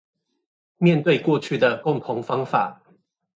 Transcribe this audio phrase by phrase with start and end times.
[0.79, 2.81] 面對過去的共同方法